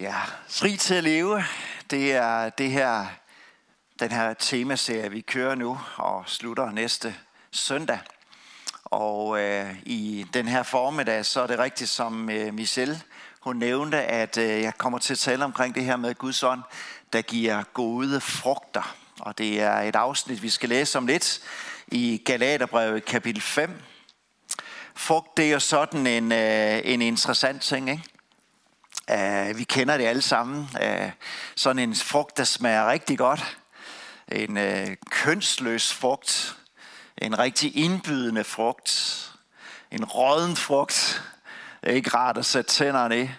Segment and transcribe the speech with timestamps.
[0.00, 0.14] Ja,
[0.48, 1.44] fri til at leve,
[1.90, 3.06] det er det her,
[4.00, 7.14] den her temaserie, vi kører nu og slutter næste
[7.50, 7.98] søndag.
[8.84, 13.00] Og øh, i den her formiddag, så er det rigtigt, som øh, Michelle
[13.40, 16.62] hun nævnte, at øh, jeg kommer til at tale omkring det her med Guds ånd,
[17.12, 18.96] der giver gode frugter.
[19.20, 21.40] Og det er et afsnit, vi skal læse om lidt
[21.88, 23.82] i Galaterbrevet kapitel 5.
[24.94, 28.04] Frugt, det er jo sådan en, øh, en interessant ting, ikke?
[29.12, 30.70] Uh, vi kender det alle sammen.
[30.74, 31.10] Uh,
[31.56, 33.58] sådan en frugt, der smager rigtig godt.
[34.32, 36.56] En uh, kønsløs frugt.
[37.18, 39.14] En rigtig indbydende frugt.
[39.90, 41.22] En råden frugt.
[41.80, 43.30] Det er ikke rart at sætte tænderne i.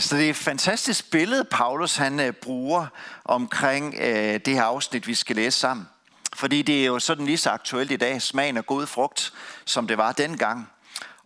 [0.00, 2.86] Så det er et fantastisk billede, Paulus han bruger
[3.24, 3.96] omkring
[4.44, 5.88] det her afsnit, vi skal læse sammen.
[6.34, 9.32] Fordi det er jo sådan lige så aktuelt i dag, smagen af god frugt,
[9.64, 10.70] som det var dengang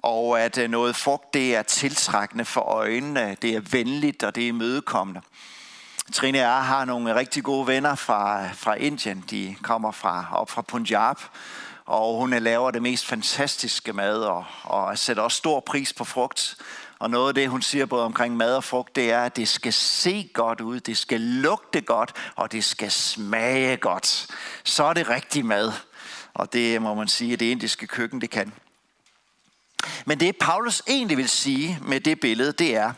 [0.05, 4.45] og at øh, noget frugt det er tiltrækkende for øjnene, det er venligt og det
[4.45, 5.21] er imødekommende.
[6.13, 9.24] Trine og jeg har nogle rigtig gode venner fra, fra Indien.
[9.30, 11.16] De kommer fra, op fra Punjab,
[11.87, 16.05] og hun øh, laver det mest fantastiske mad og, og sætter også stor pris på
[16.05, 16.57] frugt.
[16.99, 19.49] Og noget af det, hun siger både omkring mad og frugt, det er, at det
[19.49, 24.27] skal se godt ud, det skal lugte godt, og det skal smage godt.
[24.65, 25.73] Så er det rigtig mad.
[26.35, 28.52] Og det må man sige, at det indiske køkken, det kan.
[30.04, 32.93] Men det Paulus egentlig vil sige med det billede, det er,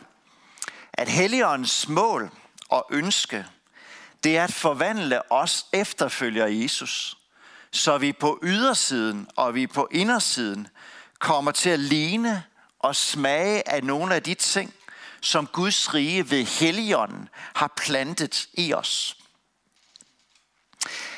[0.93, 2.31] at Helligåndens mål
[2.69, 3.45] og ønske,
[4.23, 7.17] det er at forvandle os efterfølger Jesus,
[7.71, 10.67] så vi på ydersiden og vi på indersiden
[11.19, 12.43] kommer til at ligne
[12.79, 14.73] og smage af nogle af de ting,
[15.21, 19.17] som Guds rige ved Helligånden har plantet i os.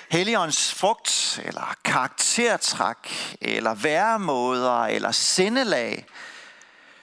[0.10, 6.06] Helligåndens frugt, eller karaktertræk, eller væremåder, eller sindelag,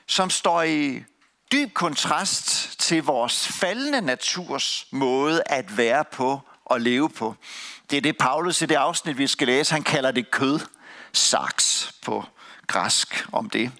[0.06, 1.04] som står i
[1.52, 7.34] dyb kontrast til vores faldende naturs måde at være på og leve på.
[7.90, 10.60] Det er det, Paulus i det afsnit, vi skal læse, han kalder det kød,
[11.12, 12.24] saks på
[12.66, 13.72] græsk om det.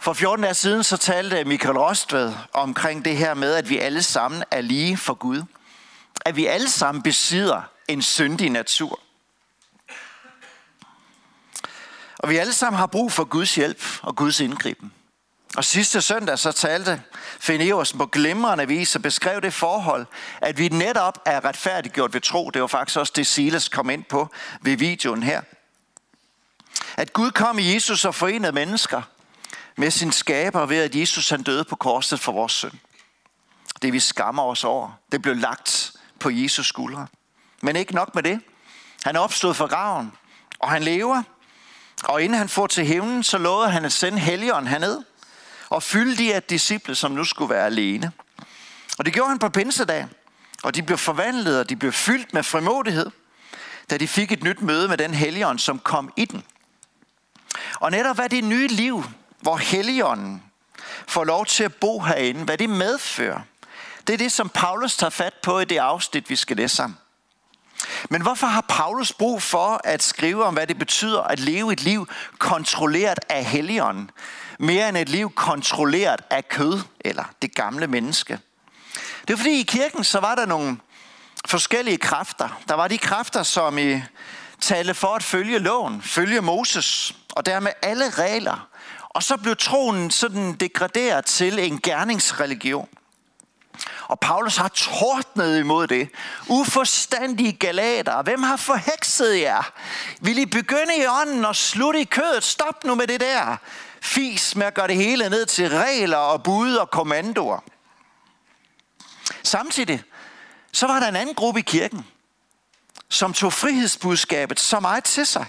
[0.00, 4.02] For 14 år siden så talte Michael Rostved omkring det her med, at vi alle
[4.02, 5.42] sammen er lige for Gud.
[6.20, 9.00] At vi alle sammen besidder en syndig natur.
[12.18, 14.92] Og vi alle sammen har brug for Guds hjælp og Guds indgriben.
[15.56, 17.02] Og sidste søndag så talte
[17.40, 20.06] Finn Eversen på glimrende vis og beskrev det forhold,
[20.42, 22.50] at vi netop er retfærdiggjort ved tro.
[22.50, 24.28] Det var faktisk også det, Silas kom ind på
[24.60, 25.42] ved videoen her.
[26.96, 29.02] At Gud kom i Jesus og forenede mennesker
[29.76, 32.72] med sin skaber ved, at Jesus han døde på korset for vores synd.
[33.82, 37.06] Det vi skammer os over, det blev lagt på Jesus skuldre.
[37.64, 38.40] Men ikke nok med det.
[39.04, 40.12] Han er opstået fra graven,
[40.58, 41.22] og han lever.
[42.04, 45.02] Og inden han får til himlen, så lovede han at sende Helligånden herned
[45.68, 48.12] og fylde de af disciple, som nu skulle være alene.
[48.98, 50.06] Og det gjorde han på pinsedag.
[50.62, 53.10] Og de blev forvandlet, og de blev fyldt med frimodighed,
[53.90, 56.44] da de fik et nyt møde med den Helligånd, som kom i den.
[57.74, 59.04] Og netop hvad det nye liv,
[59.40, 60.42] hvor Helligånden
[61.08, 63.40] får lov til at bo herinde, hvad det medfører,
[64.06, 66.98] det er det, som Paulus tager fat på i det afsnit, vi skal læse sammen.
[68.10, 71.82] Men hvorfor har Paulus brug for at skrive om, hvad det betyder at leve et
[71.82, 74.10] liv kontrolleret af helligånden,
[74.58, 78.38] mere end et liv kontrolleret af kød eller det gamle menneske?
[79.28, 80.76] Det er fordi i kirken så var der nogle
[81.46, 82.60] forskellige kræfter.
[82.68, 84.02] Der var de kræfter, som i
[84.60, 88.68] talte for at følge loven, følge Moses, og dermed alle regler.
[89.08, 92.88] Og så blev troen sådan degraderet til en gerningsreligion.
[94.08, 96.08] Og Paulus har tordnet imod det.
[96.48, 98.22] Uforstandige galater.
[98.22, 99.72] Hvem har forhekset jer?
[100.20, 102.44] Vil I begynde i ånden og slutte i kødet?
[102.44, 103.56] Stop nu med det der.
[104.00, 107.60] Fis med at gøre det hele ned til regler og bud og kommandoer.
[109.42, 110.02] Samtidig
[110.72, 112.06] så var der en anden gruppe i kirken,
[113.08, 115.46] som tog frihedsbudskabet så meget til sig.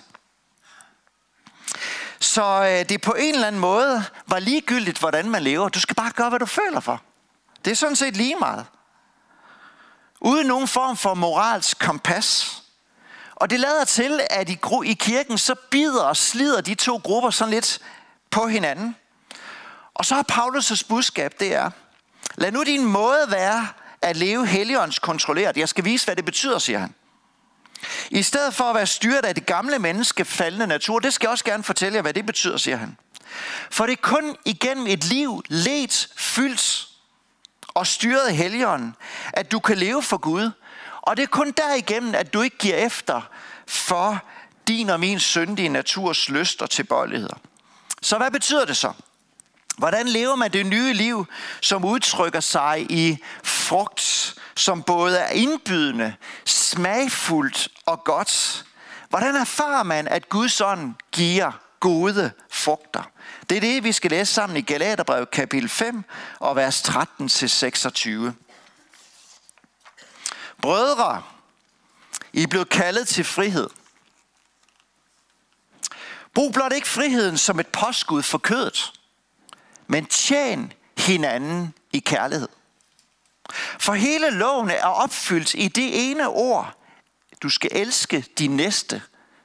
[2.19, 5.69] Så øh, det på en eller anden måde var ligegyldigt, hvordan man lever.
[5.69, 7.01] Du skal bare gøre, hvad du føler for.
[7.65, 8.65] Det er sådan set lige meget.
[10.21, 12.61] Uden nogen form for moralsk kompas.
[13.35, 17.29] Og det lader til, at i, i kirken så bider og slider de to grupper
[17.29, 17.79] sådan lidt
[18.31, 18.95] på hinanden.
[19.93, 21.71] Og så har Paulus' budskab, det er,
[22.35, 23.67] lad nu din måde være
[24.01, 25.57] at leve helligånds kontrolleret.
[25.57, 26.95] Jeg skal vise, hvad det betyder, siger han.
[28.09, 31.31] I stedet for at være styret af det gamle menneske faldende natur, det skal jeg
[31.31, 32.97] også gerne fortælle jer, hvad det betyder, siger han.
[33.71, 36.87] For det er kun igennem et liv let, fyldt
[37.75, 38.95] og styret af Helligånden,
[39.33, 40.51] at du kan leve for Gud.
[41.01, 43.21] Og det er kun derigennem, at du ikke giver efter
[43.67, 44.23] for
[44.67, 47.35] din og min syndige naturs lyst og tilbøjeligheder.
[48.01, 48.93] Så hvad betyder det så?
[49.77, 51.25] Hvordan lever man det nye liv,
[51.61, 58.65] som udtrykker sig i frugt, som både er indbydende, smagfuldt og godt?
[59.09, 61.51] Hvordan erfarer man, at Guds ånd giver
[61.85, 63.11] gode frugter?
[63.49, 66.03] Det er det, vi skal læse sammen i Galaterbrevet kapitel 5
[66.39, 68.09] og vers 13-26.
[70.61, 71.23] Brødre,
[72.33, 73.69] I er blevet kaldet til frihed.
[76.33, 78.93] Brug blot ikke friheden som et påskud for kødet,
[79.87, 82.49] men tjen hinanden i kærlighed.
[83.79, 86.77] For hele loven er opfyldt i det ene ord,
[87.41, 89.01] du skal elske din næste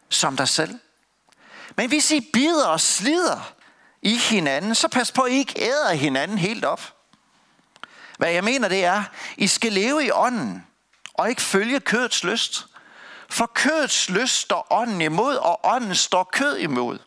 [0.09, 0.79] som dig selv.
[1.81, 3.53] Men hvis I bider og slider
[4.03, 6.95] i hinanden, så pas på, at I ikke æder hinanden helt op.
[8.19, 9.05] Hvad jeg mener, det er,
[9.37, 10.67] I skal leve i ånden,
[11.15, 12.67] og ikke følge kødets lyst.
[13.31, 16.99] For kødets lyst står ånden imod, og ånden står kød imod.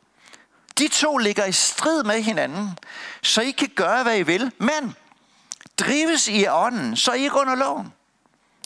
[0.78, 2.80] De to ligger i strid med hinanden,
[3.22, 4.96] så I kan gøre, hvad I vil, men
[5.78, 7.94] drives i ånden, så I ikke under loven.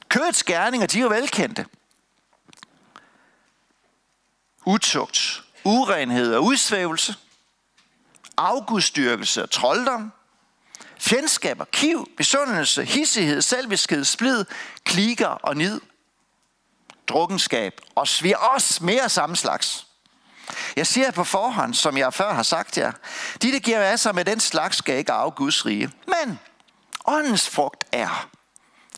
[0.09, 1.65] Kødets gerninger, de er jo velkendte.
[4.65, 7.15] Utugt, urenhed og udsvævelse,
[8.37, 10.11] afgudstyrkelse og trolddom,
[10.99, 14.45] fjendskaber, kiv, besundelse, hissighed, selviskhed, splid,
[14.83, 15.81] klikker og nid,
[17.07, 19.87] drukkenskab og svir, også mere samme slags.
[20.75, 22.91] Jeg siger på forhånd, som jeg før har sagt jer,
[23.41, 25.91] de, der giver af altså sig med den slags, skal ikke arve Guds rige.
[26.07, 26.39] Men
[27.05, 28.29] åndens frugt er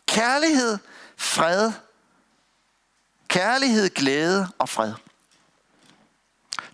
[0.06, 0.78] kærlighed,
[1.16, 1.72] fred,
[3.28, 4.94] kærlighed, glæde og fred.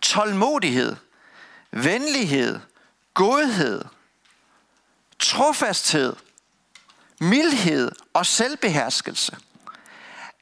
[0.03, 0.97] Tålmodighed,
[1.71, 2.61] venlighed,
[3.15, 3.85] godhed,
[5.19, 6.17] trofasthed,
[7.21, 9.37] mildhed og selvbeherskelse.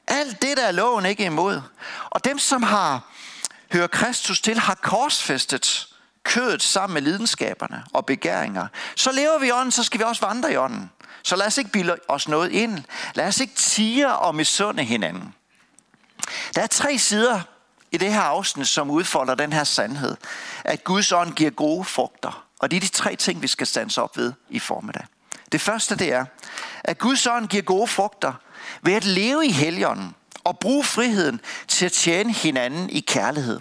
[0.07, 1.61] Alt det, der er loven ikke imod.
[2.09, 3.11] Og dem, som har
[3.73, 5.87] hører Kristus til, har korsfæstet
[6.23, 8.67] kødet sammen med lidenskaberne og begæringer.
[8.95, 10.91] Så lever vi i ånden, så skal vi også vandre i ånden.
[11.23, 12.83] Så lad os ikke bilde os noget ind.
[13.13, 15.35] Lad os ikke tige og misunde hinanden.
[16.55, 17.41] Der er tre sider
[17.95, 20.17] i det her afsnit, som udfolder den her sandhed,
[20.63, 22.45] at Guds ånd giver gode frugter.
[22.59, 25.05] Og det er de tre ting, vi skal stands op ved i formiddag.
[25.51, 26.25] Det første det er,
[26.83, 28.33] at Guds ånd giver gode frugter
[28.81, 33.59] ved at leve i helgen og bruge friheden til at tjene hinanden i kærlighed.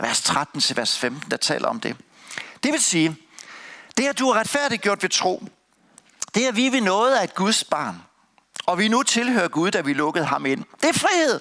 [0.00, 1.96] Vers 13 til vers 15, der taler om det.
[2.62, 3.16] Det vil sige,
[3.96, 5.42] det at du er retfærdiggjort ved tro,
[6.34, 8.02] det er vi ved noget af et Guds barn,
[8.66, 10.64] og vi nu tilhører Gud, da vi lukkede ham ind.
[10.80, 11.40] Det er frihed.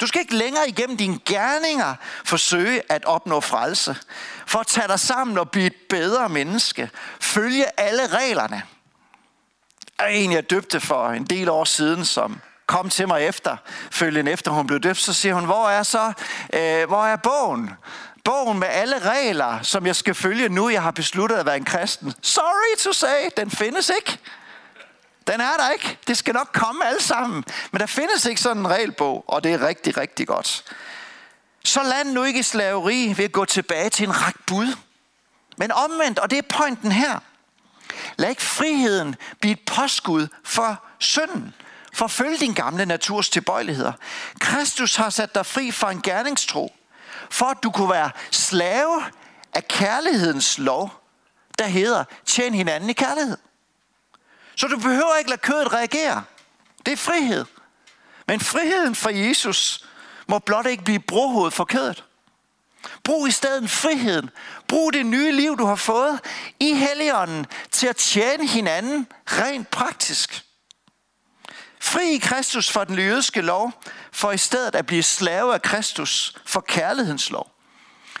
[0.00, 3.96] Du skal ikke længere igennem dine gerninger forsøge at opnå frelse.
[4.46, 6.90] For at tage dig sammen og blive et bedre menneske.
[7.20, 8.62] Følge alle reglerne.
[10.10, 13.56] En, jeg døbte for en del år siden, som kom til mig efter,
[13.90, 16.12] følgende efter hun blev døbt, så siger hun, hvor er så,
[16.54, 17.70] øh, hvor er bogen?
[18.24, 21.64] Bogen med alle regler, som jeg skal følge nu, jeg har besluttet at være en
[21.64, 22.12] kristen.
[22.22, 24.18] Sorry to say, den findes ikke.
[25.28, 25.98] Den er der ikke.
[26.06, 27.44] Det skal nok komme alle sammen.
[27.72, 30.64] Men der findes ikke sådan en regelbog, og det er rigtig, rigtig godt.
[31.64, 34.76] Så land nu ikke i slaveri ved at gå tilbage til en række bud.
[35.56, 37.18] Men omvendt, og det er pointen her.
[38.16, 41.54] Lad ikke friheden blive et påskud for synden.
[41.92, 43.92] Forfølg din gamle naturs tilbøjeligheder.
[44.40, 46.74] Kristus har sat dig fri fra en gerningstro,
[47.30, 49.04] for at du kunne være slave
[49.54, 50.90] af kærlighedens lov,
[51.58, 53.36] der hedder, tjen hinanden i kærlighed.
[54.58, 56.24] Så du behøver ikke lade kødet reagere.
[56.86, 57.44] Det er frihed.
[58.26, 59.84] Men friheden for Jesus
[60.28, 62.04] må blot ikke blive brohoved for kødet.
[63.04, 64.30] Brug i stedet friheden.
[64.68, 66.20] Brug det nye liv, du har fået
[66.60, 70.44] i Helligånden til at tjene hinanden rent praktisk.
[71.80, 73.72] Fri i Kristus for den jødiske lov,
[74.12, 77.57] for i stedet at blive slave af Kristus for kærlighedens lov.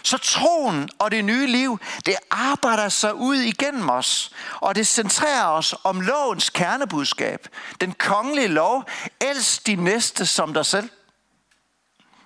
[0.02, 5.46] Så troen og det nye liv, det arbejder sig ud igennem os, og det centrerer
[5.46, 7.48] os om lovens kernebudskab.
[7.80, 8.84] Den kongelige lov,
[9.20, 10.90] elsk de næste som dig selv.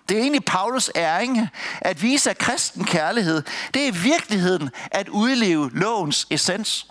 [0.09, 1.49] Det er egentlig Paulus æring
[1.81, 3.43] at vise af kristen kærlighed.
[3.75, 6.87] Det er i virkeligheden at udleve lovens essens.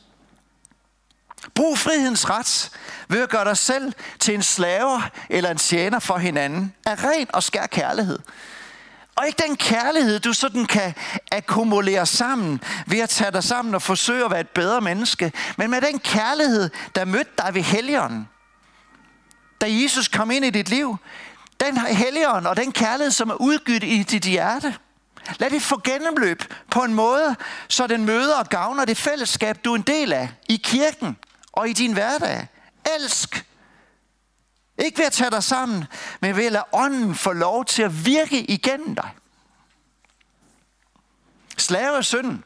[1.55, 2.71] Brug frihedens ret
[3.07, 7.27] ved at gøre dig selv til en slave eller en tjener for hinanden af ren
[7.33, 8.19] og skær kærlighed.
[9.22, 10.94] Og ikke den kærlighed, du sådan kan
[11.32, 15.70] akkumulere sammen ved at tage dig sammen og forsøge at være et bedre menneske, men
[15.70, 18.28] med den kærlighed, der mødte dig ved helligånden.
[19.62, 20.98] Da Jesus kom ind i dit liv,
[21.60, 24.75] den helgen og den kærlighed, som er udgivet i dit hjerte.
[25.40, 27.36] Lad det få gennemløb på en måde,
[27.68, 31.18] så den møder og gavner det fællesskab, du er en del af i kirken
[31.51, 32.48] og i din hverdag.
[32.96, 33.46] Elsk.
[34.81, 35.85] Ikke ved at tage dig sammen,
[36.19, 39.09] men ved at lade ånden få lov til at virke igennem dig.
[41.57, 42.43] Slave af synden.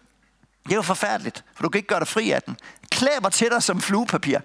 [0.63, 2.57] Det er jo forfærdeligt, for du kan ikke gøre dig fri af den.
[2.89, 4.39] Klæber til dig som fluepapir.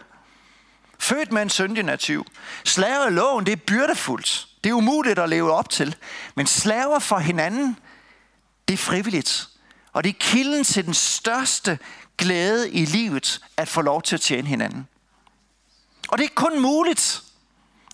[0.99, 2.27] Født med en syndig natur.
[2.65, 4.49] Slave af loven, det er byrdefuldt.
[4.65, 5.97] Det er umuligt at leve op til.
[6.35, 7.77] Men slaver for hinanden,
[8.69, 9.49] det er frivilligt.
[9.93, 11.79] Og det er kilden til den største
[12.19, 14.89] glæde i livet, at få lov til at tjene hinanden.
[16.09, 17.23] Og det er kun muligt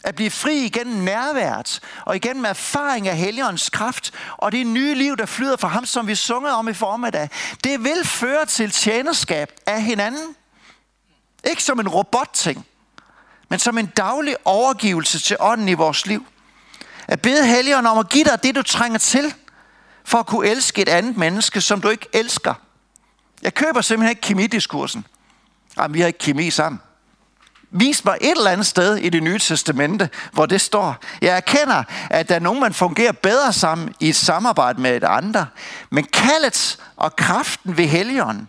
[0.06, 4.94] at blive fri igen nærværet, og igen med erfaring af Helligåndens kraft, og det nye
[4.94, 7.28] liv, der flyder fra ham, som vi sunget om i formiddag,
[7.64, 10.34] det vil føre til tjenerskab af hinanden.
[11.44, 12.66] Ikke som en robotting,
[13.48, 16.26] men som en daglig overgivelse til ånden i vores liv.
[17.08, 19.34] At bede Helligånden om at give dig det, du trænger til,
[20.04, 22.54] for at kunne elske et andet menneske, som du ikke elsker.
[23.42, 25.06] Jeg køber simpelthen ikke kemidiskursen.
[25.78, 26.80] Jamen, vi har ikke kemi sammen.
[27.70, 30.96] Vis mig et eller andet sted i det nye testamente, hvor det står.
[31.20, 35.04] Jeg erkender, at der er nogen, man fungerer bedre sammen i et samarbejde med et
[35.04, 35.46] andre.
[35.90, 38.48] Men kaldet og kraften ved helligånden,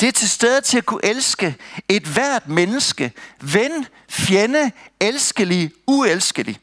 [0.00, 1.56] det er til stede til at kunne elske
[1.88, 3.12] et hvert menneske.
[3.40, 4.70] Ven, fjende,
[5.00, 6.58] elskelig, uelskelig.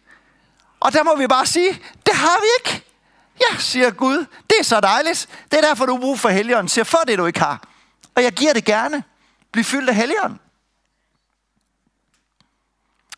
[0.80, 2.86] Og der må vi bare sige, det har vi ikke.
[3.42, 5.28] Ja, siger Gud, det er så dejligt.
[5.52, 6.82] Det er derfor, du har brug for helligånden.
[6.82, 7.68] at for det du ikke har.
[8.16, 9.04] Og jeg giver det gerne.
[9.52, 10.40] Bliv fyldt af helligånden.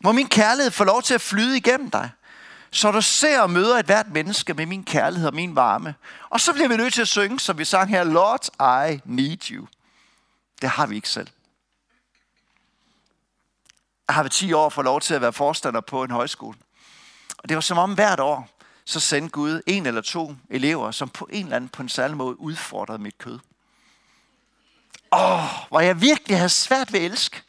[0.04, 2.10] Må min kærlighed få lov til at flyde igennem dig.
[2.70, 5.94] Så du ser og møder et hvert menneske med min kærlighed og min varme.
[6.28, 8.46] Og så bliver vi nødt til at synge, som vi sang her, Lord,
[8.88, 9.68] I need you.
[10.62, 11.28] Det har vi ikke selv.
[14.08, 16.58] Jeg har ved 10 år fået lov til at være forstander på en højskole.
[17.38, 18.48] Og det var som om hvert år,
[18.84, 22.16] så sendte Gud en eller to elever, som på en eller anden, på en særlig
[22.16, 23.38] måde udfordrede mit kød.
[25.12, 27.42] Åh, hvor jeg virkelig havde svært ved at elske.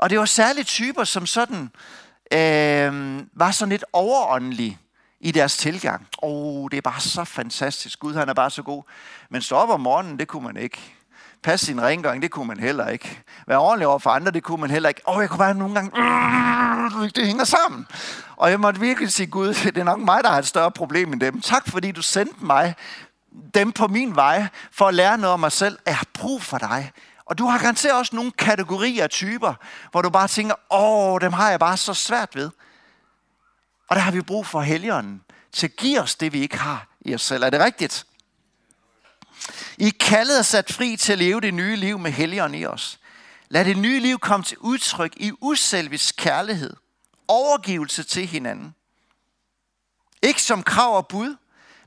[0.00, 1.70] Og det var særligt typer, som sådan
[2.32, 4.78] øh, var sådan lidt overåndelige
[5.20, 6.06] i deres tilgang.
[6.22, 7.98] Åh, oh, det er bare så fantastisk.
[7.98, 8.82] Gud, han er bare så god.
[9.30, 10.78] Men stå op om morgenen, det kunne man ikke.
[11.42, 13.22] Passe sin rengøring, det kunne man heller ikke.
[13.46, 15.00] Være ordentlig over for andre, det kunne man heller ikke.
[15.08, 15.90] Åh, oh, jeg kunne bare nogle gange...
[15.90, 17.86] Mm, det hænger sammen.
[18.36, 21.12] Og jeg måtte virkelig sige, Gud, det er nok mig, der har et større problem
[21.12, 21.40] end dem.
[21.40, 22.74] Tak, fordi du sendte mig
[23.54, 25.78] dem på min vej, for at lære noget om mig selv.
[25.86, 26.92] Jeg har brug for dig.
[27.30, 29.54] Og du har garanteret også nogle kategorier af typer,
[29.90, 32.50] hvor du bare tænker, åh, dem har jeg bare så svært ved.
[33.88, 35.22] Og der har vi brug for helgeren
[35.52, 37.42] til at give os det, vi ikke har i os selv.
[37.42, 38.06] Er det rigtigt?
[39.78, 43.00] I kaldet er sat fri til at leve det nye liv med helgeren i os.
[43.48, 46.76] Lad det nye liv komme til udtryk i uselvisk kærlighed,
[47.28, 48.74] overgivelse til hinanden.
[50.22, 51.36] Ikke som krav og bud,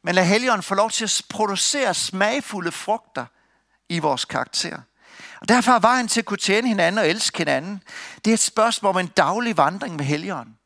[0.02, 3.26] men lad helgeren få lov til at producere smagfulde frugter
[3.90, 4.82] i vores karakter.
[5.42, 7.84] Og derfor er vejen til at kunne tjene hinanden og elske hinanden,
[8.26, 10.58] det er et spørgsmål om en daglig vandring med Helligånden.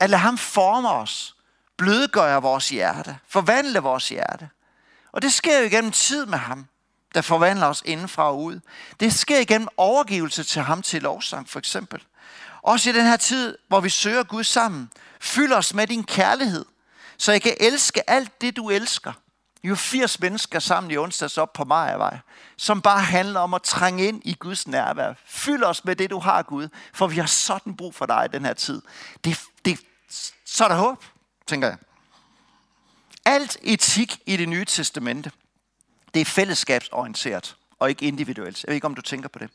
[0.00, 1.36] At lade ham forme os,
[1.76, 4.48] blødgøre vores hjerte, forvandle vores hjerte.
[5.12, 6.66] Og det sker jo igennem tid med ham,
[7.14, 8.60] der forvandler os indenfra og ud.
[9.00, 12.02] Det sker igennem overgivelse til ham til lovsang, for eksempel.
[12.62, 14.90] Også i den her tid, hvor vi søger Gud sammen.
[15.20, 16.64] Fyld os med din kærlighed,
[17.18, 19.12] så jeg kan elske alt det, du elsker.
[19.64, 22.18] Vi var 80 mennesker sammen i onsdags op på Majavej,
[22.56, 25.12] som bare handler om at trænge ind i Guds nærvær.
[25.26, 28.36] Fyld os med det, du har, Gud, for vi har sådan brug for dig i
[28.36, 28.82] den her tid.
[29.24, 29.80] Det, det,
[30.44, 31.04] så er der håb,
[31.46, 31.76] tænker jeg.
[33.24, 35.30] Alt etik i det nye testamente,
[36.14, 38.62] det er fællesskabsorienteret og ikke individuelt.
[38.62, 39.50] Jeg ved ikke, om du tænker på det.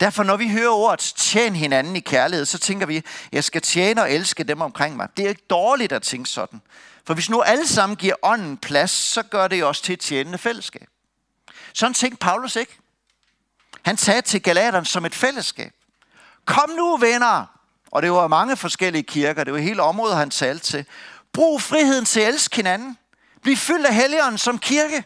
[0.00, 3.02] Derfor, når vi hører ordet tjene hinanden i kærlighed, så tænker vi,
[3.32, 5.08] jeg skal tjene og elske dem omkring mig.
[5.16, 6.60] Det er ikke dårligt at tænke sådan.
[7.06, 10.38] For hvis nu alle sammen giver ånden plads, så gør det også til et tjenende
[10.38, 10.88] fællesskab.
[11.72, 12.78] Sådan tænkte Paulus ikke.
[13.84, 15.72] Han sagde til Galaterne som et fællesskab.
[16.44, 17.46] Kom nu, venner!
[17.90, 19.44] Og det var mange forskellige kirker.
[19.44, 20.86] Det var hele området, han talte til.
[21.32, 22.98] Brug friheden til at elske hinanden.
[23.42, 25.04] Bliv fyldt af helligånden som kirke.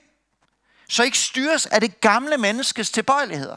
[0.88, 3.57] Så ikke styres af det gamle menneskes tilbøjeligheder.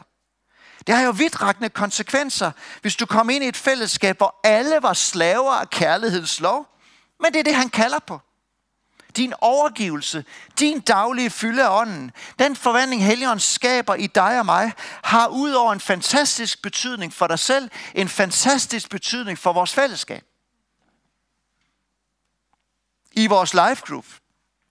[0.86, 4.92] Det har jo vidtrækkende konsekvenser, hvis du kom ind i et fællesskab, hvor alle var
[4.92, 6.66] slaver af kærlighedens lov.
[7.20, 8.20] Men det er det, han kalder på
[9.16, 10.24] din overgivelse,
[10.58, 15.52] din daglige fylde af ånden, den forvandling Helligånden skaber i dig og mig, har ud
[15.52, 20.24] over en fantastisk betydning for dig selv, en fantastisk betydning for vores fællesskab.
[23.12, 24.06] I vores life group,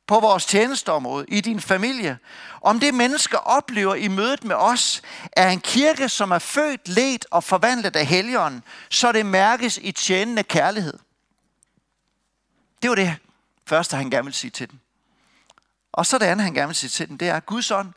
[0.07, 2.17] på vores tjenesteområde, i din familie.
[2.61, 7.25] Om det mennesker oplever i mødet med os, er en kirke, som er født, let
[7.31, 10.99] og forvandlet af Helligånden, så det mærkes i tjenende kærlighed.
[12.81, 13.15] Det var det,
[13.69, 14.79] første, han gerne vil sige til dem.
[15.91, 17.93] Og så det andet, han gerne vil sige til dem, det er, at Guds ånd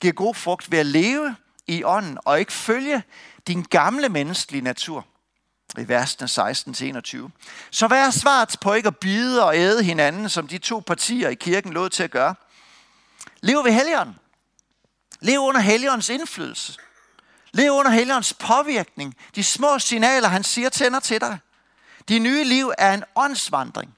[0.00, 3.02] giver god frugt ved at leve i ånden, og ikke følge
[3.46, 5.06] din gamle menneskelige natur.
[5.78, 6.26] I versene
[7.28, 7.30] 16-21.
[7.70, 11.28] Så hvad er svaret på ikke at bide og æde hinanden, som de to partier
[11.28, 12.34] i kirken lod til at gøre?
[13.40, 14.16] Lev ved Helligånden.
[15.20, 16.78] Lev under Helligåndens indflydelse.
[17.52, 19.16] Lev under Helligåndens påvirkning.
[19.34, 21.38] De små signaler, han siger, tænder til dig.
[22.08, 23.95] De nye liv er en åndsvandring.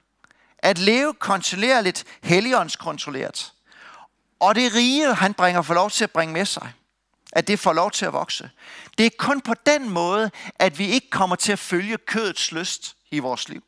[0.58, 3.52] At leve kontinuerligt, Helligåndskontrolleret.
[4.40, 6.72] Og det rige, han bringer får lov til at bringe med sig,
[7.32, 8.50] at det får lov til at vokse.
[8.98, 12.96] Det er kun på den måde, at vi ikke kommer til at følge kødets lyst
[13.10, 13.62] i vores liv.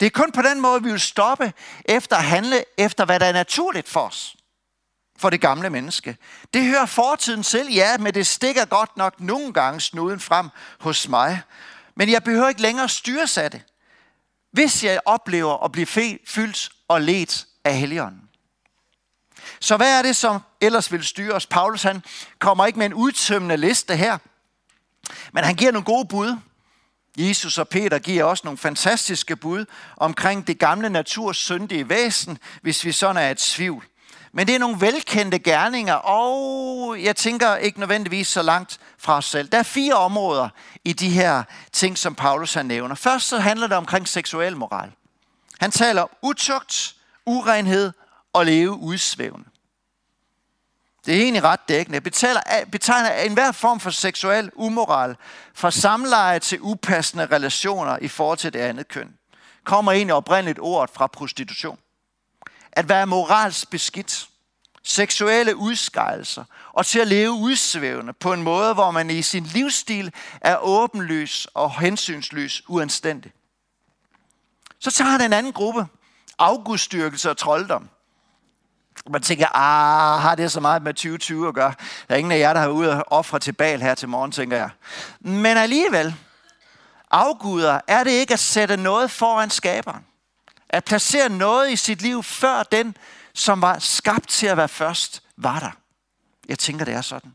[0.00, 1.52] Det er kun på den måde, vi vil stoppe
[1.84, 4.36] efter at handle efter, hvad der er naturligt for os.
[5.18, 6.16] For det gamle menneske.
[6.54, 10.48] Det hører fortiden til, ja, men det stikker godt nok nogle gange snuden frem
[10.80, 11.42] hos mig.
[11.94, 13.62] Men jeg behøver ikke længere styres af det,
[14.52, 15.86] hvis jeg oplever at blive
[16.26, 18.22] fyldt og let af Helligånden.
[19.60, 21.46] Så hvad er det, som ellers vil styre os?
[21.46, 22.02] Paulus han
[22.38, 24.18] kommer ikke med en udtømmende liste her,
[25.32, 26.36] men han giver nogle gode bud.
[27.18, 29.64] Jesus og Peter giver også nogle fantastiske bud
[29.96, 33.89] omkring det gamle naturs syndige væsen, hvis vi sådan er et tvivl.
[34.32, 39.24] Men det er nogle velkendte gerninger, og jeg tænker ikke nødvendigvis så langt fra os
[39.24, 39.48] selv.
[39.48, 40.48] Der er fire områder
[40.84, 42.94] i de her ting, som Paulus han nævner.
[42.94, 44.92] Først så handler det omkring seksuel moral.
[45.60, 46.94] Han taler om utugt,
[47.26, 47.92] urenhed
[48.32, 49.48] og leve udsvævende.
[51.06, 52.00] Det er egentlig ret dækkende.
[52.00, 52.40] Betaler,
[52.72, 55.16] betegner enhver form for seksuel umoral,
[55.54, 59.14] fra samleje til upassende relationer i forhold til det andet køn,
[59.64, 61.78] kommer egentlig oprindeligt ordet fra prostitution.
[62.72, 64.28] At være moralsk beskidt,
[64.82, 70.12] seksuelle udskejelser og til at leve udsvævende på en måde, hvor man i sin livsstil
[70.40, 73.32] er åbenløs og hensynsløs uanstændig.
[74.78, 75.86] Så tager han en anden gruppe,
[76.38, 77.88] afgudstyrkelse og trolddom.
[79.10, 81.74] Man tænker, ah, har det så meget med 2020 at gøre?
[82.08, 84.32] Der er ingen af jer, der har ude og ofre til bal her til morgen,
[84.32, 84.70] tænker jeg.
[85.20, 86.14] Men alligevel,
[87.10, 90.04] afguder, er det ikke at sætte noget foran skaberen?
[90.70, 92.96] At placere noget i sit liv før den,
[93.34, 95.70] som var skabt til at være først, var der.
[96.48, 97.34] Jeg tænker, det er sådan.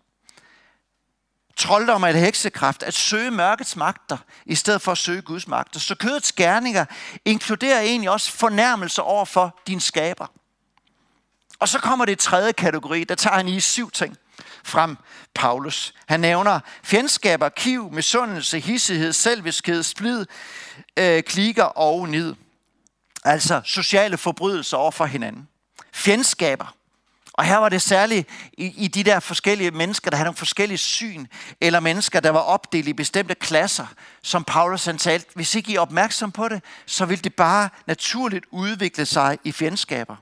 [1.57, 5.79] Trolddom er et heksekraft, at søge mørkets magter, i stedet for at søge Guds magter.
[5.79, 6.85] Så kødets gerninger
[7.25, 10.27] inkluderer egentlig også fornærmelser over for din skaber.
[11.59, 14.17] Og så kommer det tredje kategori, der tager han i syv ting
[14.63, 14.97] frem,
[15.33, 15.93] Paulus.
[16.05, 20.25] Han nævner fjendskaber, kiv, misundelse, hissighed, selviskhed, splid,
[20.97, 22.35] øh, klikker og nid.
[23.25, 25.47] Altså sociale forbrydelser over for hinanden.
[25.93, 26.75] Fjendskaber.
[27.33, 30.77] Og her var det særligt i, i de der forskellige mennesker, der havde nogle forskellige
[30.77, 31.25] syn,
[31.61, 33.87] eller mennesker, der var opdelt i bestemte klasser,
[34.21, 35.27] som Paulus han talte.
[35.33, 39.51] Hvis ikke I er opmærksom på det, så vil det bare naturligt udvikle sig i
[39.51, 40.15] fjendskaber.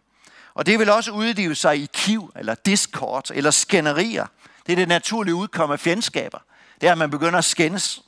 [0.54, 4.26] Og det vil også udgive sig i kiv, eller discord, eller skænderier.
[4.66, 6.40] Det er det naturlige udkomme af fjendskaber.
[6.82, 8.02] Det er, at man begynder at skændes.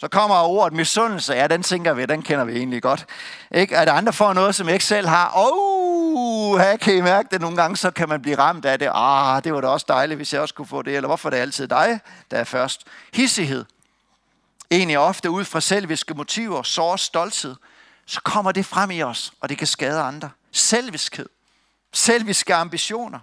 [0.00, 1.34] Så kommer ordet misundelse.
[1.34, 3.06] Ja, den tænker vi, den kender vi egentlig godt.
[3.50, 3.76] Ikke?
[3.76, 5.32] At andre får noget, som jeg ikke selv har.
[5.34, 8.88] Oh, kan I mærke det nogle gange, så kan man blive ramt af det.
[8.94, 10.96] Ah, det var da også dejligt, hvis jeg også kunne få det.
[10.96, 12.86] Eller hvorfor er det altid dig, der er først?
[13.14, 13.64] Hissighed.
[14.70, 17.56] Egentlig ofte ud fra selviske motiver, sår stolthed.
[18.06, 20.30] Så kommer det frem i os, og det kan skade andre.
[20.52, 21.26] Selviskhed
[21.92, 23.18] selviske ambitioner.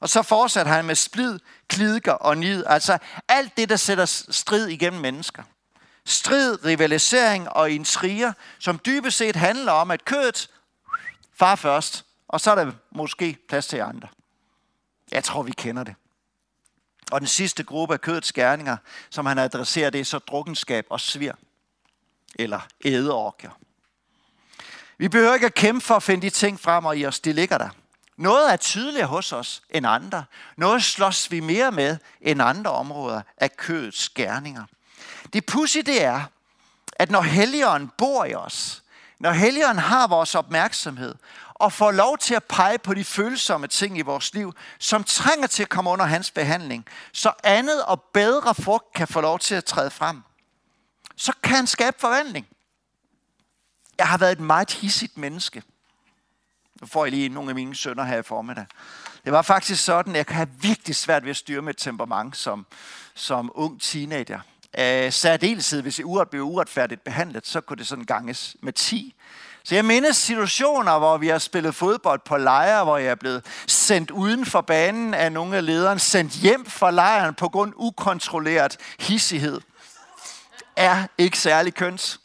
[0.00, 2.64] Og så fortsætter han med splid, klidker og nid.
[2.66, 5.42] Altså alt det, der sætter strid igennem mennesker.
[6.04, 10.50] Strid, rivalisering og intriger, som dybest set handler om, at kødet
[11.34, 14.08] far først, og så er der måske plads til andre.
[15.12, 15.94] Jeg tror, vi kender det.
[17.12, 18.76] Og den sidste gruppe af kødets gerninger,
[19.10, 21.32] som han adresserer, det er så drukkenskab og svir.
[22.34, 23.50] Eller ædeorker.
[24.98, 27.20] Vi behøver ikke at kæmpe for at finde de ting frem og i os.
[27.20, 27.68] De ligger der.
[28.16, 30.24] Noget er tydeligere hos os end andre.
[30.56, 34.64] Noget slås vi mere med end andre områder af kødets gerninger.
[35.32, 36.24] Det pussy det er,
[36.92, 38.82] at når Helligånden bor i os,
[39.18, 41.14] når Helligånden har vores opmærksomhed,
[41.54, 45.46] og får lov til at pege på de følsomme ting i vores liv, som trænger
[45.46, 49.54] til at komme under hans behandling, så andet og bedre frugt kan få lov til
[49.54, 50.22] at træde frem.
[51.16, 52.46] Så kan han skabe forvandling.
[53.98, 55.62] Jeg har været et meget hissigt menneske.
[56.80, 58.66] Nu får jeg lige nogle af mine sønner her i formiddag.
[59.24, 62.36] Det var faktisk sådan, at jeg kan have virkelig svært ved at styre mit temperament
[62.36, 62.66] som,
[63.14, 64.40] som ung teenager.
[64.78, 69.14] Øh, særdeleshed, hvis jeg uret blev uretfærdigt behandlet, så kunne det sådan ganges med 10.
[69.64, 73.46] Så jeg mindes situationer, hvor vi har spillet fodbold på lejre, hvor jeg er blevet
[73.66, 78.76] sendt uden for banen af nogle af lederen, sendt hjem fra lejren på grund ukontrolleret
[78.98, 79.60] hissighed.
[80.76, 82.20] Er ikke særlig køns.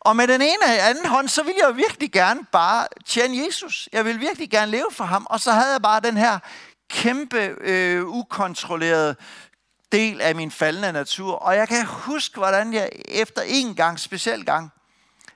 [0.00, 3.88] Og med den ene eller anden hånd, så ville jeg virkelig gerne bare tjene Jesus.
[3.92, 5.26] Jeg ville virkelig gerne leve for ham.
[5.30, 6.38] Og så havde jeg bare den her
[6.90, 9.16] kæmpe, øh, ukontrollerede
[9.92, 11.34] del af min faldende natur.
[11.34, 14.72] Og jeg kan huske, hvordan jeg efter en gang, speciel gang,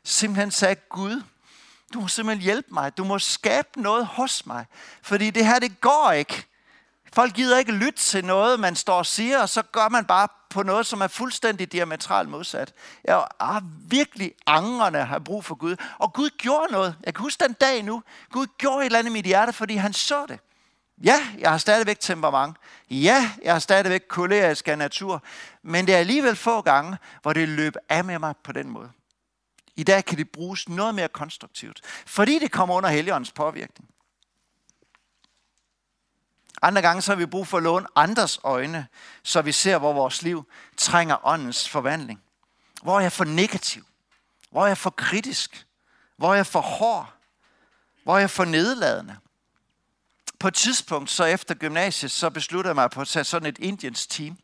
[0.05, 1.23] simpelthen sagde, Gud,
[1.95, 2.97] Du må simpelthen hjælpe mig.
[2.97, 4.67] Du må skabe noget hos mig.
[5.03, 6.45] Fordi det her, det går ikke.
[7.12, 10.29] Folk gider ikke lytte til noget, man står og siger, og så gør man bare
[10.51, 12.73] på noget, som er fuldstændig diametralt modsat.
[13.05, 15.77] Jeg har virkelig angrende har brug for Gud.
[15.99, 16.97] Og Gud gjorde noget.
[17.05, 18.03] Jeg kan huske den dag nu.
[18.33, 20.38] Gud gjorde et eller andet i mit hjerte, fordi han så det.
[21.02, 22.57] Ja, jeg har stadigvæk temperament.
[22.90, 25.22] Ja, jeg har stadigvæk kolerisk af natur.
[25.62, 28.90] Men det er alligevel få gange, hvor det løb af med mig på den måde.
[29.76, 33.90] I dag kan det bruges noget mere konstruktivt, fordi det kommer under Helligåndens påvirkning.
[36.62, 38.87] Andre gange så har vi brug for at låne andres øjne,
[39.22, 42.22] så vi ser, hvor vores liv trænger åndens forvandling.
[42.83, 43.87] Hvor er jeg for negativ?
[44.50, 45.66] Hvor er jeg for kritisk?
[46.16, 47.12] Hvor er jeg for hård?
[48.02, 49.16] Hvor er jeg for nedladende?
[50.44, 53.59] På et tidspunkt, så efter gymnasiet, så besluttede jeg mig på at tage sådan et
[53.59, 54.38] Indiens team.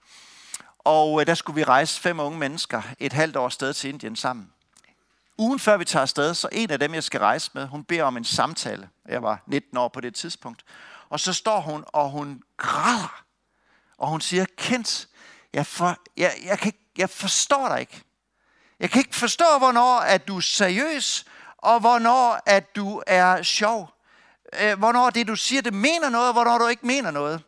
[0.78, 4.16] Og øh, der skulle vi rejse fem unge mennesker et halvt år sted til Indien
[4.16, 4.52] sammen.
[5.38, 8.04] Ugen før vi tager afsted, så en af dem, jeg skal rejse med, hun beder
[8.04, 8.88] om en samtale.
[9.08, 10.64] Jeg var 19 år på det tidspunkt.
[11.08, 13.24] Og så står hun, og hun græder.
[13.98, 15.08] Og hun siger, Kent,
[15.52, 18.02] jeg, for, jeg, jeg, kan, jeg forstår dig ikke.
[18.80, 21.24] Jeg kan ikke forstå, hvornår at du er seriøs,
[21.58, 23.99] og hvornår at du er sjov.
[24.60, 27.42] Øh, hvornår det, du siger, det mener noget, og hvornår du ikke mener noget.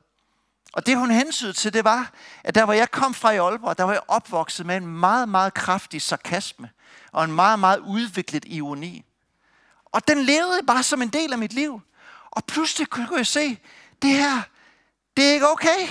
[0.73, 2.13] Og det, hun hensyd til, det var,
[2.45, 5.29] at der hvor jeg kom fra i Aalborg, der var jeg opvokset med en meget,
[5.29, 6.71] meget kraftig sarkasme
[7.13, 9.05] og en meget, meget udviklet ironi.
[9.85, 11.81] Og den levede bare som en del af mit liv.
[12.31, 13.59] Og pludselig kunne jeg se,
[14.03, 14.43] det her,
[15.17, 15.89] det er ikke okay.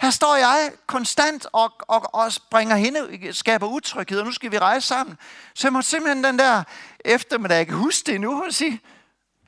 [0.00, 4.58] Her står jeg konstant og, og, og bringer hende, skaber utryghed, og nu skal vi
[4.58, 5.18] rejse sammen.
[5.54, 6.62] Så jeg må simpelthen den der
[7.04, 8.80] eftermiddag, jeg kan huske det nu, og sige,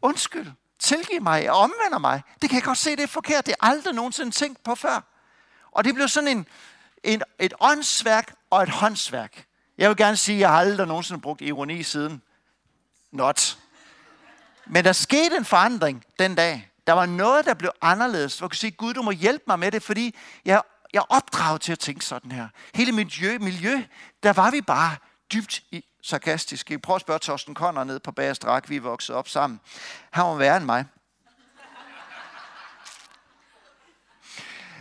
[0.02, 0.46] undskyld,
[0.78, 2.22] tilgiv mig, jeg omvender mig.
[2.42, 3.46] Det kan jeg godt se, det er forkert.
[3.46, 5.00] Det er aldrig nogensinde tænkt på før.
[5.70, 6.46] Og det blev sådan en,
[7.04, 9.44] en, et åndsværk og et håndsværk.
[9.78, 12.22] Jeg vil gerne sige, at jeg har aldrig nogensinde brugt ironi siden.
[13.12, 13.58] Not.
[14.66, 16.70] Men der skete en forandring den dag.
[16.86, 18.38] Der var noget, der blev anderledes.
[18.38, 20.62] Hvor jeg kunne sige, Gud, du må hjælpe mig med det, fordi jeg,
[20.92, 22.48] jeg er opdraget til at tænke sådan her.
[22.74, 23.82] Hele miljø, miljø,
[24.22, 24.96] der var vi bare
[25.32, 26.72] dybt i, sarkastiske.
[26.72, 28.68] Jeg prøver at spørge Torsten Conner ned på Bagerstrak.
[28.68, 29.60] Vi er vokset op sammen.
[30.10, 30.84] Han var værre end mig.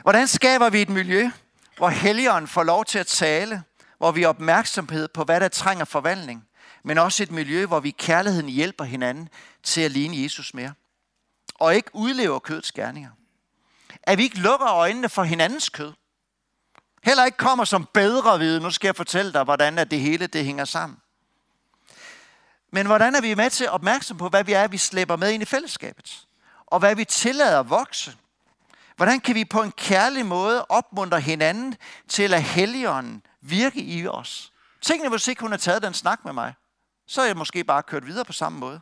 [0.02, 1.32] Hvordan skaber vi et miljø,
[1.78, 3.64] hvor helligånden får lov til at tale,
[3.98, 6.48] hvor vi har opmærksomhed på, hvad der trænger forvandling,
[6.84, 9.30] men også et miljø, hvor vi i kærligheden hjælper hinanden
[9.64, 10.74] til at ligne Jesus mere.
[11.56, 13.10] Og ikke udlever kødets gerninger.
[14.04, 15.94] At vi ikke lukker øjnene for hinandens kød.
[17.04, 20.46] Heller ikke kommer som bedre vide, nu skal jeg fortælle dig, hvordan det hele det
[20.46, 21.00] hænger sammen.
[22.72, 25.44] Men hvordan er vi med til opmærksom på, hvad vi er, vi slæber med ind
[25.44, 26.28] i fællesskabet?
[26.66, 28.16] Og hvad vi tillader at vokse?
[28.96, 31.76] Hvordan kan vi på en kærlig måde opmuntre hinanden
[32.08, 34.52] til at Helligånden virke i os?
[34.82, 36.54] Tænk hvis ikke hun har taget den snak med mig.
[37.08, 38.82] Så er jeg måske bare kørt videre på samme måde.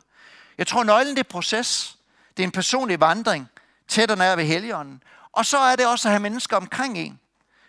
[0.58, 1.98] Jeg tror, nøglen det er proces.
[2.36, 3.48] Det er en personlig vandring,
[3.88, 5.02] tæt og nær ved Helligånden.
[5.32, 7.20] Og så er det også at have mennesker omkring en,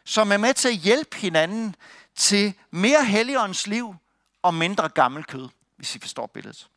[0.04, 1.76] som er med til at hjælpe hinanden
[2.16, 3.96] til mere Helligåndens liv
[4.42, 6.68] og mindre gammel kød hvis I forstår billedet.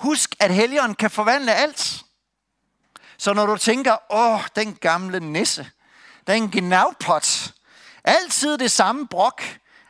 [0.00, 2.02] Husk, at Helligånden kan forvandle alt.
[3.18, 5.70] Så når du tænker, åh, den gamle nisse,
[6.26, 7.52] den gnavpot,
[8.04, 9.42] altid det samme brok,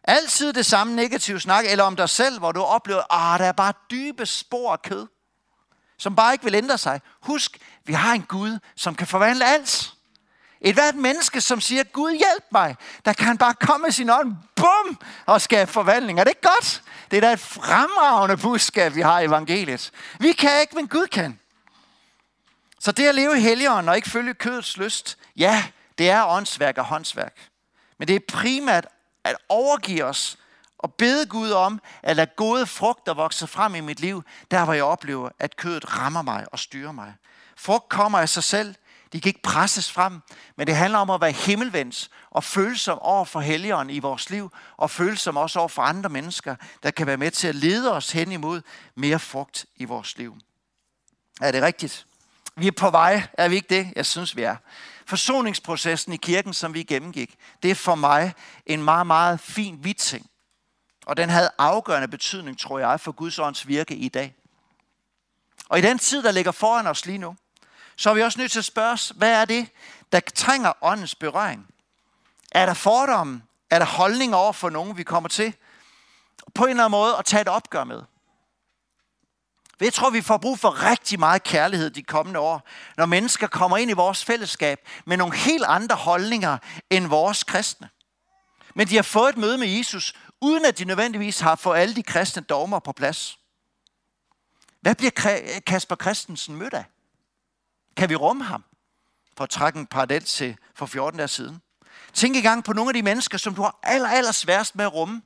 [0.04, 3.52] altid det samme negative snak, eller om dig selv, hvor du oplever, ah, der er
[3.52, 5.06] bare dybe spor af kød,
[5.98, 7.00] som bare ikke vil ændre sig.
[7.20, 9.95] Husk, vi har en Gud, som kan forvandle alt.
[10.60, 14.36] Et hvert menneske, som siger, Gud hjælp mig, der kan bare komme med sin ånd,
[14.56, 16.20] bum, og skabe forvandling.
[16.20, 16.82] Er det ikke godt?
[17.10, 19.90] Det er da et fremragende budskab, vi har i evangeliet.
[20.20, 21.40] Vi kan ikke, men Gud kan.
[22.80, 25.64] Så det at leve i helligånden og ikke følge kødets lyst, ja,
[25.98, 27.48] det er åndsværk og håndsværk.
[27.98, 28.86] Men det er primært
[29.24, 30.38] at overgive os
[30.78, 34.72] og bede Gud om, at lade gode frugter vokse frem i mit liv, der hvor
[34.72, 37.14] jeg oplever, at kødet rammer mig og styrer mig.
[37.56, 38.74] Frugt kommer af sig selv,
[39.16, 40.20] de kan ikke presses frem,
[40.56, 44.52] men det handler om at være himmelvendt og følsom over for helligånden i vores liv,
[44.76, 48.12] og følsom også over for andre mennesker, der kan være med til at lede os
[48.12, 48.62] hen imod
[48.94, 50.36] mere frugt i vores liv.
[51.40, 52.06] Er det rigtigt?
[52.56, 53.92] Vi er på vej, er vi ikke det?
[53.96, 54.56] Jeg synes, vi er.
[55.06, 58.34] Forsoningsprocessen i kirken, som vi gennemgik, det er for mig
[58.66, 60.30] en meget, meget fin vidt ting.
[61.06, 64.34] Og den havde afgørende betydning, tror jeg, for Guds ånds virke i dag.
[65.68, 67.36] Og i den tid, der ligger foran os lige nu,
[67.96, 69.68] så er vi også nødt til at spørge os, hvad er det,
[70.12, 71.66] der trænger åndens berøring?
[72.52, 73.42] Er der fordomme?
[73.70, 75.54] Er der holdninger over for nogen, vi kommer til
[76.54, 78.02] på en eller anden måde at tage et opgør med?
[79.80, 83.76] Jeg tror, vi får brug for rigtig meget kærlighed de kommende år, når mennesker kommer
[83.76, 86.58] ind i vores fællesskab med nogle helt andre holdninger
[86.90, 87.88] end vores kristne.
[88.74, 91.94] Men de har fået et møde med Jesus, uden at de nødvendigvis har fået alle
[91.94, 93.38] de kristne dogmer på plads.
[94.80, 96.84] Hvad bliver Kasper Christensen mødt af?
[97.96, 98.64] Kan vi rumme ham?
[99.36, 101.60] For at trække en parallel til for 14 dage siden.
[102.12, 104.84] Tænk i gang på nogle af de mennesker, som du har aller, aller sværest med
[104.84, 105.22] at rumme.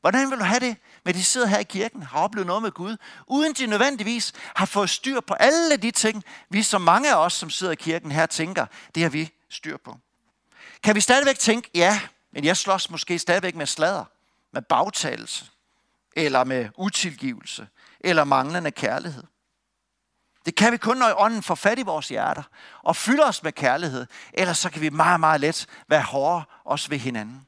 [0.00, 2.70] Hvordan vil du have det med, de sidder her i kirken, har oplevet noget med
[2.70, 2.96] Gud,
[3.26, 7.32] uden de nødvendigvis har fået styr på alle de ting, vi som mange af os,
[7.32, 9.98] som sidder i kirken her, tænker, det har vi styr på.
[10.82, 12.00] Kan vi stadigvæk tænke, ja,
[12.32, 14.04] men jeg slås måske stadigvæk med slader,
[14.52, 15.44] med bagtagelse,
[16.16, 17.68] eller med utilgivelse,
[18.00, 19.24] eller manglende kærlighed.
[20.46, 22.42] Det kan vi kun, når ånden får fat i vores hjerter
[22.82, 24.06] og fylder os med kærlighed.
[24.32, 27.46] Ellers så kan vi meget, meget let være hårde også ved hinanden.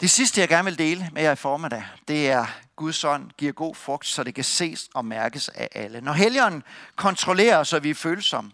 [0.00, 2.46] Det sidste, jeg gerne vil dele med jer i formiddag, det er,
[2.76, 6.00] Guds ånd giver god frugt, så det kan ses og mærkes af alle.
[6.00, 6.62] Når helgeren
[6.96, 8.52] kontrollerer os, så vi er følsomme,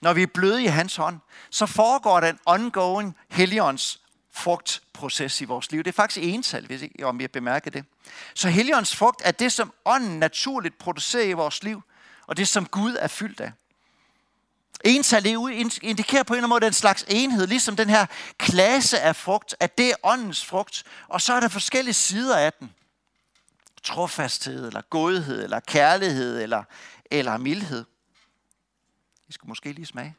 [0.00, 4.01] når vi er bløde i hans hånd, så foregår den ongoing helligånds
[4.32, 5.82] frugtproces i vores liv.
[5.82, 7.84] Det er faktisk ental, hvis ikke om I har bemærket det.
[8.34, 11.82] Så heligåndens frugt er det, som ånden naturligt producerer i vores liv,
[12.26, 13.52] og det, som Gud er fyldt af.
[14.84, 15.26] Ental
[15.82, 18.06] indikerer på en eller anden måde den slags enhed, ligesom den her
[18.38, 22.52] klasse af frugt, at det er åndens frugt, og så er der forskellige sider af
[22.52, 22.74] den.
[23.82, 26.64] Trofasthed, eller godhed, eller kærlighed, eller,
[27.10, 27.84] eller mildhed.
[29.28, 30.16] I skulle måske lige smage.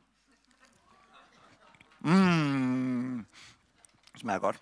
[1.99, 3.26] Mm
[4.24, 4.60] smager godt.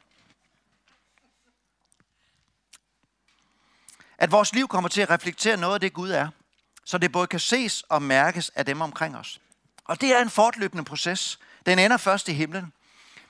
[4.18, 6.28] At vores liv kommer til at reflektere noget af det, Gud er,
[6.86, 9.42] så det både kan ses og mærkes af dem omkring os.
[9.86, 11.40] Og det er en fortløbende proces.
[11.66, 12.74] Den ender først i himlen.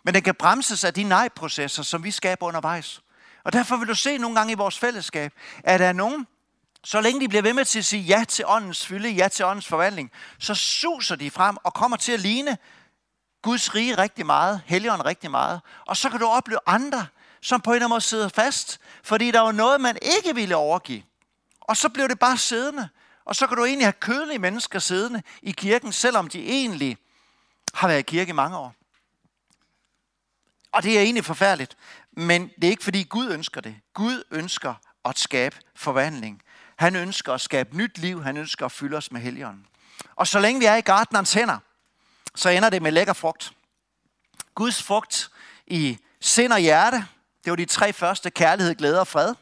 [0.03, 3.01] Men den kan bremses af de nej-processer, som vi skaber undervejs.
[3.43, 6.27] Og derfor vil du se nogle gange i vores fællesskab, at der er nogen,
[6.83, 9.45] så længe de bliver ved med til at sige ja til åndens fylde, ja til
[9.45, 12.57] åndens forvandling, så suser de frem og kommer til at ligne
[13.41, 15.61] Guds rige rigtig meget, helligånden rigtig meget.
[15.85, 17.07] Og så kan du opleve andre,
[17.41, 20.55] som på en eller anden måde sidder fast, fordi der var noget, man ikke ville
[20.55, 21.03] overgive.
[21.61, 22.89] Og så blev det bare siddende.
[23.25, 26.97] Og så kan du egentlig have kødelige mennesker siddende i kirken, selvom de egentlig
[27.73, 28.75] har været i kirke i mange år.
[30.71, 31.77] Og det er egentlig forfærdeligt.
[32.11, 33.75] Men det er ikke fordi Gud ønsker det.
[33.93, 34.73] Gud ønsker
[35.05, 36.41] at skabe forvandling.
[36.75, 38.23] Han ønsker at skabe nyt liv.
[38.23, 39.67] Han ønsker at fylde os med helgen.
[40.15, 41.57] Og så længe vi er i gartnerens hænder,
[42.35, 43.53] så ender det med lækker frugt.
[44.55, 45.31] Guds frugt
[45.67, 47.05] i sind og hjerte,
[47.43, 49.35] det var de tre første, kærlighed, glæde og fred.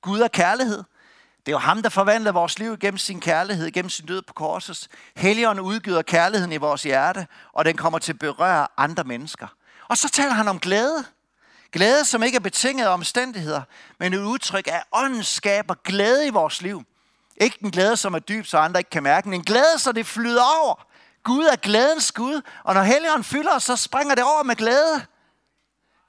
[0.00, 0.82] Gud er kærlighed.
[1.46, 4.32] Det er jo ham, der forvandler vores liv gennem sin kærlighed, gennem sin død på
[4.32, 4.88] korset.
[5.16, 9.46] Helligånden udgyder kærligheden i vores hjerte, og den kommer til at berøre andre mennesker.
[9.88, 11.04] Og så taler han om glæde.
[11.72, 13.62] Glæde, som ikke er betinget af omstændigheder,
[13.98, 16.82] men et udtryk af ånden skaber glæde i vores liv.
[17.36, 19.92] Ikke en glæde, som er dyb, så andre ikke kan mærke men en glæde, så
[19.92, 20.86] det flyder over.
[21.22, 25.06] Gud er glædens Gud, og når Helligånden fylder os, så springer det over med glæde.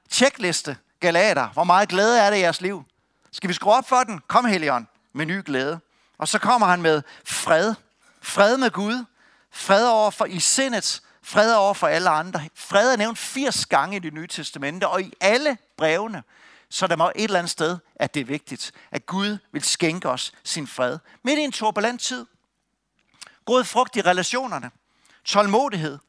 [0.09, 1.49] Tjekliste, Galater.
[1.49, 2.83] Hvor meget glæde er det i jeres liv?
[3.31, 4.21] Skal vi skrue op for den?
[4.27, 5.79] Kom, Helligånd med ny glæde.
[6.17, 7.73] Og så kommer han med fred.
[8.21, 9.05] Fred med Gud.
[9.51, 11.01] Fred over for i sindet.
[11.23, 12.49] Fred over for alle andre.
[12.55, 16.23] Fred er nævnt 80 gange i det nye testamente, og i alle brevene,
[16.69, 20.09] så der må et eller andet sted, at det er vigtigt, at Gud vil skænke
[20.09, 20.99] os sin fred.
[21.23, 22.25] Midt i en turbulent tid.
[23.45, 24.71] God frugt i relationerne.
[25.25, 25.99] Tålmodighed.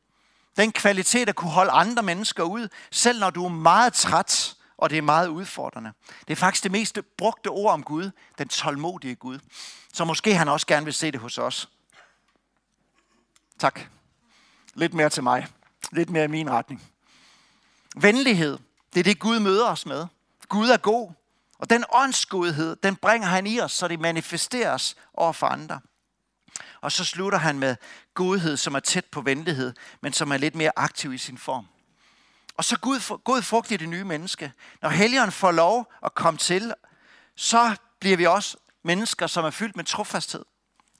[0.56, 4.90] Den kvalitet at kunne holde andre mennesker ud, selv når du er meget træt og
[4.90, 5.92] det er meget udfordrende.
[6.28, 9.38] Det er faktisk det mest brugte ord om Gud, den tålmodige Gud.
[9.92, 11.68] Så måske han også gerne vil se det hos os.
[13.58, 13.80] Tak.
[14.74, 15.46] Lidt mere til mig.
[15.92, 16.82] Lidt mere i min retning.
[17.96, 18.58] Venlighed,
[18.94, 20.06] det er det Gud møder os med.
[20.48, 21.12] Gud er god,
[21.58, 25.80] og den åndsgodhed, den bringer han i os, så det manifesteres over for andre.
[26.80, 27.76] Og så slutter han med
[28.14, 31.66] godhed, som er tæt på venlighed, men som er lidt mere aktiv i sin form.
[32.56, 34.52] Og så Gud, god frugt i det nye menneske.
[34.82, 36.74] Når helgeren får lov at komme til,
[37.36, 40.44] så bliver vi også mennesker, som er fyldt med trofasthed.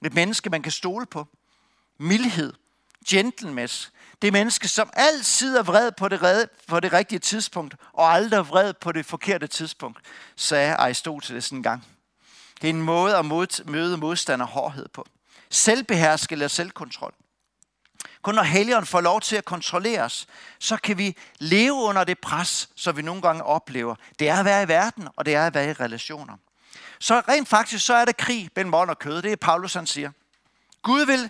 [0.05, 1.27] Et menneske, man kan stole på.
[1.97, 2.53] Mildhed.
[3.09, 3.91] Gentleness.
[4.21, 8.73] Det menneske, som altid er vred på det, på det rigtige tidspunkt, og aldrig vred
[8.73, 9.99] på det forkerte tidspunkt,
[10.35, 11.85] sagde Aristoteles en gang.
[12.61, 13.25] Det er en måde at
[13.65, 15.07] møde modstand og hårdhed på.
[15.49, 17.13] Selvbeherske eller selvkontrol.
[18.21, 20.27] Kun når helgen får lov til at kontrollere os,
[20.59, 23.95] så kan vi leve under det pres, som vi nogle gange oplever.
[24.19, 26.37] Det er at være i verden, og det er at være i relationer.
[26.99, 29.21] Så rent faktisk, så er der krig mellem ånd og kød.
[29.21, 30.11] Det er Paulus, han siger.
[30.81, 31.29] Gud vil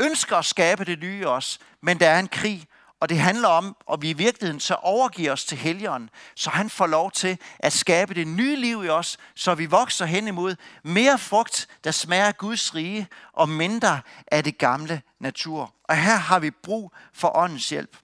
[0.00, 2.66] ønske at skabe det nye os, men der er en krig,
[3.00, 6.70] og det handler om, at vi i virkeligheden så overgiver os til helgeren, så han
[6.70, 10.56] får lov til at skabe det nye liv i os, så vi vokser hen imod
[10.82, 15.74] mere frugt, der smager Guds rige, og mindre af det gamle natur.
[15.84, 17.96] Og her har vi brug for åndens hjælp.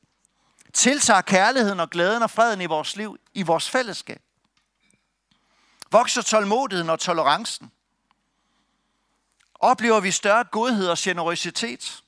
[0.72, 4.22] Tiltager kærligheden og glæden og freden i vores liv, i vores fællesskab.
[5.90, 7.70] Vokser tålmodigheden og tolerancen.
[9.54, 12.03] oplever vi større godhed og generøsitet.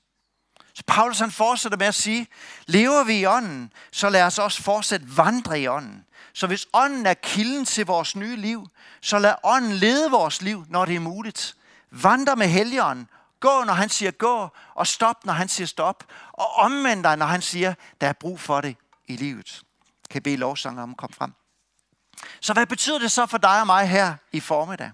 [0.77, 2.27] Så Paulus han fortsætter med at sige,
[2.67, 6.05] lever vi i ånden, så lad os også fortsætte vandre i ånden.
[6.33, 8.69] Så hvis ånden er kilden til vores nye liv,
[9.01, 11.57] så lad ånden lede vores liv, når det er muligt.
[11.91, 13.09] Vandre med helligånden.
[13.41, 16.05] Gå, når han siger gå, og stop, når han siger stop.
[16.33, 19.63] Og omvend dig, når han siger, der er brug for det i livet.
[20.11, 21.33] Kan I bede lovsanger om at komme frem?
[22.41, 24.91] Så hvad betyder det så for dig og mig her i formiddag?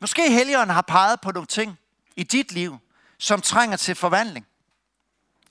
[0.00, 1.78] Måske Helligånden har peget på nogle ting
[2.16, 2.78] i dit liv,
[3.18, 4.46] som trænger til forvandling.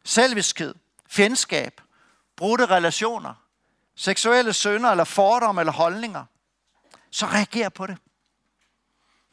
[0.06, 0.76] Selviskhed,
[1.10, 1.82] fjendskab,
[2.36, 3.34] brudte relationer,
[3.96, 6.26] seksuelle sønder eller fordomme eller holdninger.
[7.12, 7.98] Så reager på det.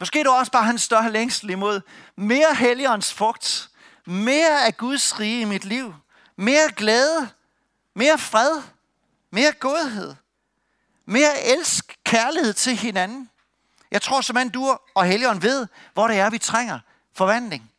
[0.01, 1.81] Måske du også bare har en større længsel imod
[2.17, 3.71] mere Helligåndens frugt,
[4.05, 5.95] mere af Guds rige i mit liv,
[6.37, 7.31] mere glæde,
[7.95, 8.63] mere fred,
[9.31, 10.15] mere godhed,
[11.05, 13.31] mere elsk, kærlighed til hinanden.
[13.91, 16.81] Jeg tror simpelthen, du og Helligånden ved, hvor det er, vi trænger
[17.15, 17.71] forvandling.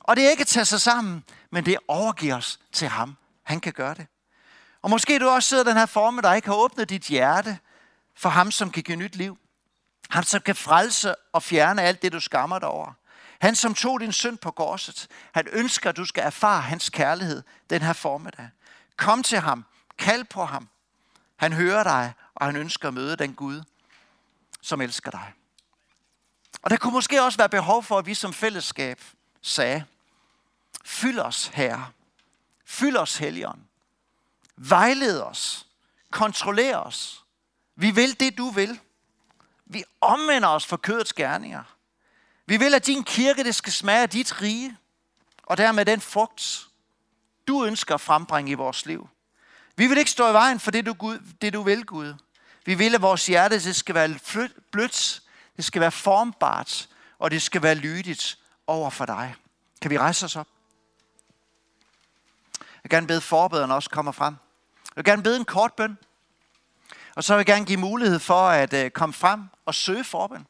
[0.00, 3.16] Og det er ikke at tage sig sammen, men det er overgive os til ham.
[3.42, 4.06] Han kan gøre det.
[4.82, 7.58] Og måske du også sidder den her form, der ikke har åbnet dit hjerte
[8.14, 9.38] for ham, som kan give nyt liv.
[10.10, 12.92] Ham, som kan frelse og fjerne alt det, du skammer dig over.
[13.40, 15.08] Han, som tog din synd på korset.
[15.32, 18.48] Han ønsker, at du skal erfare hans kærlighed den her formiddag.
[18.96, 19.64] Kom til ham.
[19.98, 20.68] Kald på ham.
[21.36, 23.62] Han hører dig, og han ønsker at møde den Gud,
[24.62, 25.32] som elsker dig.
[26.62, 29.00] Og der kunne måske også være behov for, at vi som fællesskab
[29.42, 29.84] sagde,
[30.88, 31.90] fyld os, Herre.
[32.66, 33.60] Fyld os, Helligånd.
[34.56, 35.66] Vejled os.
[36.10, 37.24] Kontroller os.
[37.76, 38.80] Vi vil det, du vil.
[39.66, 41.62] Vi omvender os for kødets gerninger.
[42.46, 44.76] Vi vil, at din kirke det skal smage af dit rige,
[45.42, 46.66] og dermed den frugt,
[47.48, 49.08] du ønsker at frembringe i vores liv.
[49.76, 52.14] Vi vil ikke stå i vejen for det, du, Gud, det, du vil, Gud.
[52.64, 54.18] Vi vil, at vores hjerte det skal være
[54.72, 55.22] blødt,
[55.56, 59.34] det skal være formbart, og det skal være lydigt over for dig.
[59.80, 60.48] Kan vi rejse os op?
[62.88, 64.34] Jeg vil gerne bede forbederne også kommer frem.
[64.86, 65.98] Jeg vil gerne bede en kort bøn.
[67.16, 70.46] Og så vil jeg gerne give mulighed for at øh, komme frem og søge forbøn.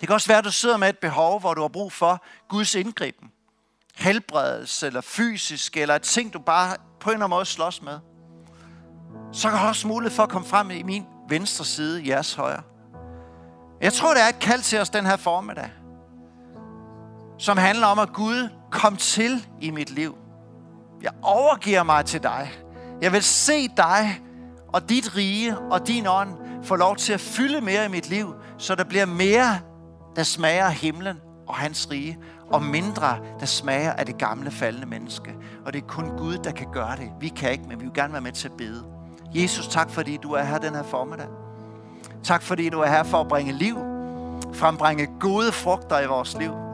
[0.00, 2.24] Det kan også være, at du sidder med et behov, hvor du har brug for
[2.48, 3.30] Guds indgriben.
[3.94, 7.98] Helbredelse, eller fysisk, eller et ting, du bare på en eller anden måde slås med.
[9.32, 12.62] Så kan du også mulighed for at komme frem i min venstre side, jeres højre.
[13.80, 15.70] Jeg tror, det er et kald til os den her formiddag,
[17.38, 20.18] som handler om, at Gud kom til i mit liv.
[21.02, 22.52] Jeg overgiver mig til dig.
[23.02, 24.20] Jeg vil se dig
[24.68, 26.30] og dit rige og din ånd
[26.62, 29.58] få lov til at fylde mere i mit liv, så der bliver mere,
[30.16, 32.18] der smager af himlen og hans rige,
[32.52, 35.34] og mindre, der smager af det gamle faldende menneske.
[35.66, 37.10] Og det er kun Gud, der kan gøre det.
[37.20, 38.84] Vi kan ikke, men vi vil gerne være med til at bede.
[39.34, 41.26] Jesus, tak fordi du er her den her formiddag.
[42.24, 43.76] Tak fordi du er her for at bringe liv,
[44.54, 46.65] frembringe gode frugter i vores liv.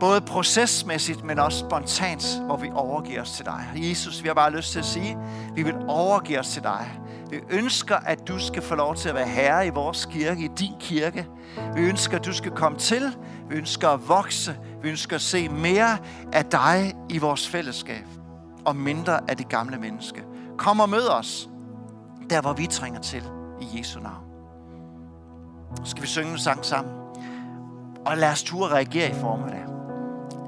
[0.00, 3.64] Både procesmæssigt, men også spontant, hvor vi overgiver os til dig.
[3.74, 5.18] Jesus, vi har bare lyst til at sige,
[5.54, 7.00] vi vil overgive os til dig.
[7.30, 10.48] Vi ønsker, at du skal få lov til at være herre i vores kirke, i
[10.58, 11.26] din kirke.
[11.74, 13.16] Vi ønsker, at du skal komme til.
[13.48, 14.56] Vi ønsker at vokse.
[14.82, 15.98] Vi ønsker at se mere
[16.32, 18.04] af dig i vores fællesskab,
[18.64, 20.24] og mindre af det gamle menneske.
[20.58, 21.48] Kom og mød os,
[22.30, 23.22] der hvor vi trænger til,
[23.60, 24.24] i Jesu navn.
[25.84, 26.94] Så skal vi synge en sang sammen.
[28.06, 29.75] Og lad os turde reagere i formiddag.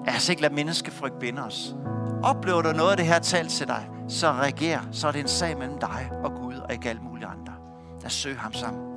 [0.09, 1.75] Lad os ikke lade menneskefrygt binde os.
[2.23, 4.81] Oplever du noget af det her talt til dig, så reager.
[4.93, 7.53] Så er det en sag mellem dig og Gud, og ikke alle mulige andre.
[8.01, 8.88] Lad os søge ham sammen.